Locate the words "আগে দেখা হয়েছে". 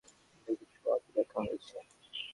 0.87-1.75